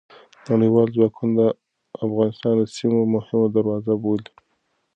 نړیوال 0.49 0.87
ځواکونه 0.95 1.43
افغانستان 2.05 2.53
د 2.57 2.63
سیمې 2.77 3.03
مهمه 3.13 3.47
دروازه 3.55 3.93
بولي. 4.01 4.29